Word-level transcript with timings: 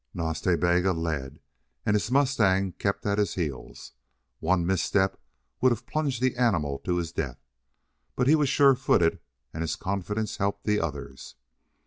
Nas 0.15 0.41
Ta 0.41 0.55
Bega 0.55 0.93
led, 0.93 1.39
and 1.85 1.93
his 1.93 2.09
mustang 2.09 2.71
kept 2.79 3.05
at 3.05 3.19
his 3.19 3.35
heels. 3.35 3.91
One 4.39 4.65
misstep 4.65 5.21
would 5.61 5.71
have 5.71 5.85
plunged 5.85 6.23
the 6.23 6.37
animal 6.37 6.79
to 6.79 6.97
his 6.97 7.11
death. 7.11 7.45
But 8.15 8.25
he 8.25 8.33
was 8.33 8.49
surefooted 8.49 9.19
and 9.53 9.61
his 9.61 9.75
confidence 9.75 10.37
helped 10.37 10.63
the 10.63 10.79
others. 10.81 11.35